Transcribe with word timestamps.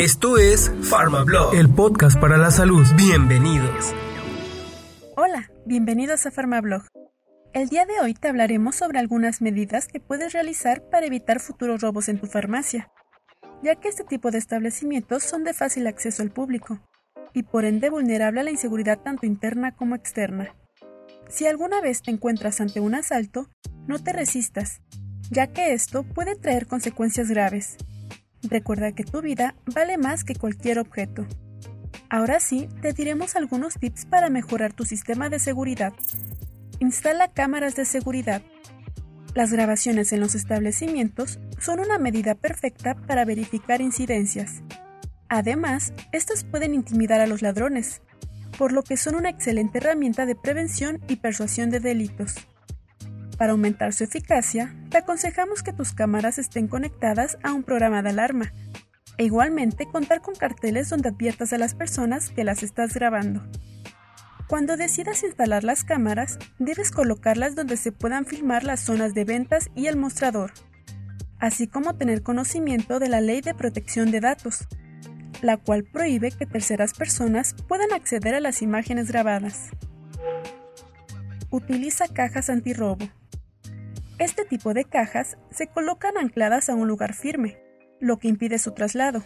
Esto 0.00 0.38
es 0.38 0.72
PharmaBlog, 0.88 1.54
el 1.56 1.68
podcast 1.68 2.18
para 2.18 2.38
la 2.38 2.50
salud. 2.50 2.86
Bienvenidos. 2.96 3.92
Hola, 5.14 5.50
bienvenidos 5.66 6.24
a 6.24 6.30
PharmaBlog. 6.30 6.84
El 7.52 7.68
día 7.68 7.84
de 7.84 8.00
hoy 8.00 8.14
te 8.14 8.28
hablaremos 8.28 8.76
sobre 8.76 8.98
algunas 8.98 9.42
medidas 9.42 9.88
que 9.88 10.00
puedes 10.00 10.32
realizar 10.32 10.88
para 10.88 11.04
evitar 11.04 11.38
futuros 11.38 11.82
robos 11.82 12.08
en 12.08 12.18
tu 12.18 12.28
farmacia, 12.28 12.90
ya 13.62 13.74
que 13.74 13.88
este 13.88 14.04
tipo 14.04 14.30
de 14.30 14.38
establecimientos 14.38 15.22
son 15.22 15.44
de 15.44 15.52
fácil 15.52 15.86
acceso 15.86 16.22
al 16.22 16.30
público 16.30 16.80
y 17.34 17.42
por 17.42 17.66
ende 17.66 17.90
vulnerable 17.90 18.40
a 18.40 18.44
la 18.44 18.52
inseguridad 18.52 19.00
tanto 19.00 19.26
interna 19.26 19.76
como 19.76 19.96
externa. 19.96 20.56
Si 21.28 21.46
alguna 21.46 21.82
vez 21.82 22.00
te 22.00 22.10
encuentras 22.10 22.62
ante 22.62 22.80
un 22.80 22.94
asalto, 22.94 23.50
no 23.86 24.02
te 24.02 24.14
resistas, 24.14 24.80
ya 25.30 25.48
que 25.48 25.74
esto 25.74 26.04
puede 26.04 26.36
traer 26.36 26.66
consecuencias 26.66 27.28
graves. 27.28 27.76
Recuerda 28.42 28.92
que 28.92 29.04
tu 29.04 29.20
vida 29.20 29.54
vale 29.66 29.98
más 29.98 30.24
que 30.24 30.34
cualquier 30.34 30.78
objeto. 30.78 31.26
Ahora 32.08 32.40
sí, 32.40 32.68
te 32.82 32.92
diremos 32.92 33.36
algunos 33.36 33.74
tips 33.74 34.06
para 34.06 34.30
mejorar 34.30 34.72
tu 34.72 34.84
sistema 34.84 35.28
de 35.28 35.38
seguridad. 35.38 35.92
Instala 36.80 37.28
cámaras 37.28 37.76
de 37.76 37.84
seguridad. 37.84 38.42
Las 39.34 39.52
grabaciones 39.52 40.12
en 40.12 40.20
los 40.20 40.34
establecimientos 40.34 41.38
son 41.58 41.78
una 41.78 41.98
medida 41.98 42.34
perfecta 42.34 42.94
para 42.94 43.24
verificar 43.24 43.80
incidencias. 43.80 44.62
Además, 45.28 45.92
estas 46.10 46.42
pueden 46.42 46.74
intimidar 46.74 47.20
a 47.20 47.28
los 47.28 47.42
ladrones, 47.42 48.02
por 48.58 48.72
lo 48.72 48.82
que 48.82 48.96
son 48.96 49.14
una 49.14 49.28
excelente 49.28 49.78
herramienta 49.78 50.26
de 50.26 50.34
prevención 50.34 51.00
y 51.06 51.16
persuasión 51.16 51.70
de 51.70 51.78
delitos. 51.78 52.34
Para 53.40 53.52
aumentar 53.52 53.94
su 53.94 54.04
eficacia, 54.04 54.76
te 54.90 54.98
aconsejamos 54.98 55.62
que 55.62 55.72
tus 55.72 55.94
cámaras 55.94 56.36
estén 56.36 56.68
conectadas 56.68 57.38
a 57.42 57.54
un 57.54 57.62
programa 57.62 58.02
de 58.02 58.10
alarma 58.10 58.52
e 59.16 59.24
igualmente 59.24 59.86
contar 59.86 60.20
con 60.20 60.34
carteles 60.34 60.90
donde 60.90 61.08
adviertas 61.08 61.54
a 61.54 61.56
las 61.56 61.74
personas 61.74 62.28
que 62.28 62.44
las 62.44 62.62
estás 62.62 62.92
grabando. 62.92 63.42
Cuando 64.46 64.76
decidas 64.76 65.22
instalar 65.22 65.64
las 65.64 65.84
cámaras, 65.84 66.38
debes 66.58 66.90
colocarlas 66.90 67.54
donde 67.54 67.78
se 67.78 67.92
puedan 67.92 68.26
filmar 68.26 68.62
las 68.62 68.80
zonas 68.80 69.14
de 69.14 69.24
ventas 69.24 69.70
y 69.74 69.86
el 69.86 69.96
mostrador, 69.96 70.52
así 71.38 71.66
como 71.66 71.96
tener 71.96 72.22
conocimiento 72.22 72.98
de 72.98 73.08
la 73.08 73.22
Ley 73.22 73.40
de 73.40 73.54
Protección 73.54 74.10
de 74.10 74.20
Datos, 74.20 74.68
la 75.40 75.56
cual 75.56 75.84
prohíbe 75.84 76.30
que 76.30 76.44
terceras 76.44 76.92
personas 76.92 77.54
puedan 77.66 77.94
acceder 77.94 78.34
a 78.34 78.40
las 78.40 78.60
imágenes 78.60 79.08
grabadas. 79.10 79.70
Utiliza 81.48 82.06
cajas 82.06 82.50
antirrobo. 82.50 83.08
Este 84.20 84.44
tipo 84.44 84.74
de 84.74 84.84
cajas 84.84 85.38
se 85.50 85.66
colocan 85.66 86.18
ancladas 86.18 86.68
a 86.68 86.74
un 86.74 86.86
lugar 86.86 87.14
firme, 87.14 87.56
lo 88.00 88.18
que 88.18 88.28
impide 88.28 88.58
su 88.58 88.72
traslado. 88.72 89.24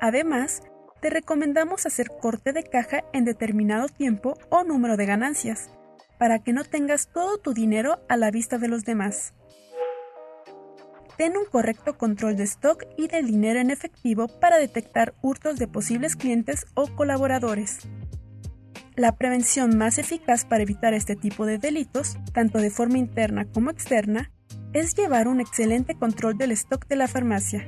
Además, 0.00 0.62
te 1.00 1.10
recomendamos 1.10 1.86
hacer 1.86 2.08
corte 2.20 2.52
de 2.52 2.64
caja 2.64 3.04
en 3.12 3.24
determinado 3.24 3.86
tiempo 3.86 4.36
o 4.50 4.64
número 4.64 4.96
de 4.96 5.06
ganancias, 5.06 5.70
para 6.18 6.40
que 6.40 6.52
no 6.52 6.64
tengas 6.64 7.06
todo 7.12 7.38
tu 7.38 7.54
dinero 7.54 8.04
a 8.08 8.16
la 8.16 8.32
vista 8.32 8.58
de 8.58 8.66
los 8.66 8.84
demás. 8.84 9.32
Ten 11.16 11.36
un 11.36 11.44
correcto 11.44 11.96
control 11.96 12.34
de 12.34 12.42
stock 12.42 12.84
y 12.98 13.06
del 13.06 13.28
dinero 13.28 13.60
en 13.60 13.70
efectivo 13.70 14.26
para 14.26 14.58
detectar 14.58 15.14
hurtos 15.22 15.56
de 15.56 15.68
posibles 15.68 16.16
clientes 16.16 16.66
o 16.74 16.88
colaboradores. 16.96 17.78
La 18.94 19.16
prevención 19.16 19.78
más 19.78 19.96
eficaz 19.96 20.44
para 20.44 20.62
evitar 20.62 20.92
este 20.92 21.16
tipo 21.16 21.46
de 21.46 21.56
delitos, 21.56 22.18
tanto 22.34 22.58
de 22.58 22.70
forma 22.70 22.98
interna 22.98 23.46
como 23.46 23.70
externa, 23.70 24.30
es 24.74 24.94
llevar 24.94 25.28
un 25.28 25.40
excelente 25.40 25.94
control 25.94 26.36
del 26.36 26.50
stock 26.52 26.86
de 26.88 26.96
la 26.96 27.08
farmacia. 27.08 27.66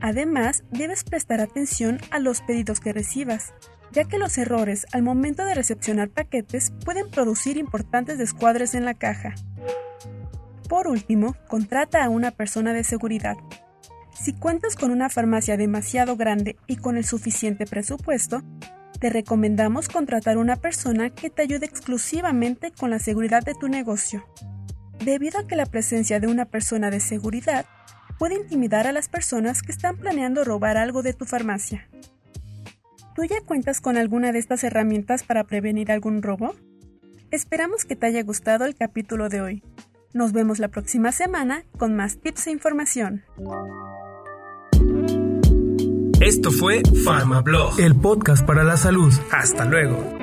Además, 0.00 0.62
debes 0.70 1.02
prestar 1.02 1.40
atención 1.40 1.98
a 2.12 2.20
los 2.20 2.40
pedidos 2.40 2.78
que 2.78 2.92
recibas, 2.92 3.52
ya 3.90 4.04
que 4.04 4.18
los 4.18 4.38
errores 4.38 4.86
al 4.92 5.02
momento 5.02 5.44
de 5.44 5.54
recepcionar 5.54 6.08
paquetes 6.08 6.72
pueden 6.84 7.10
producir 7.10 7.56
importantes 7.56 8.16
descuadres 8.16 8.74
en 8.74 8.84
la 8.84 8.94
caja. 8.94 9.34
Por 10.68 10.86
último, 10.86 11.34
contrata 11.48 12.04
a 12.04 12.08
una 12.08 12.30
persona 12.30 12.72
de 12.72 12.84
seguridad. 12.84 13.36
Si 14.14 14.34
cuentas 14.34 14.76
con 14.76 14.92
una 14.92 15.08
farmacia 15.08 15.56
demasiado 15.56 16.16
grande 16.16 16.56
y 16.68 16.76
con 16.76 16.96
el 16.96 17.04
suficiente 17.04 17.66
presupuesto, 17.66 18.44
te 19.00 19.08
recomendamos 19.08 19.88
contratar 19.88 20.36
una 20.36 20.56
persona 20.56 21.10
que 21.10 21.30
te 21.30 21.42
ayude 21.42 21.64
exclusivamente 21.64 22.70
con 22.70 22.90
la 22.90 22.98
seguridad 22.98 23.42
de 23.42 23.54
tu 23.54 23.66
negocio. 23.68 24.24
Debido 25.02 25.40
a 25.40 25.46
que 25.46 25.56
la 25.56 25.64
presencia 25.64 26.20
de 26.20 26.26
una 26.26 26.44
persona 26.44 26.90
de 26.90 27.00
seguridad 27.00 27.64
puede 28.18 28.36
intimidar 28.36 28.86
a 28.86 28.92
las 28.92 29.08
personas 29.08 29.62
que 29.62 29.72
están 29.72 29.96
planeando 29.96 30.44
robar 30.44 30.76
algo 30.76 31.02
de 31.02 31.14
tu 31.14 31.24
farmacia. 31.24 31.88
¿Tú 33.14 33.24
ya 33.24 33.40
cuentas 33.40 33.80
con 33.80 33.96
alguna 33.96 34.32
de 34.32 34.38
estas 34.38 34.62
herramientas 34.64 35.22
para 35.22 35.44
prevenir 35.44 35.90
algún 35.90 36.22
robo? 36.22 36.54
Esperamos 37.30 37.86
que 37.86 37.96
te 37.96 38.06
haya 38.06 38.22
gustado 38.22 38.66
el 38.66 38.74
capítulo 38.74 39.30
de 39.30 39.40
hoy. 39.40 39.62
Nos 40.12 40.32
vemos 40.32 40.58
la 40.58 40.68
próxima 40.68 41.10
semana 41.12 41.64
con 41.78 41.96
más 41.96 42.18
tips 42.18 42.48
e 42.48 42.50
información. 42.50 43.24
Esto 46.20 46.50
fue 46.50 46.82
PharmaBlog, 47.02 47.80
el 47.80 47.94
podcast 47.94 48.44
para 48.44 48.62
la 48.62 48.76
salud. 48.76 49.10
Hasta 49.30 49.64
luego. 49.64 50.19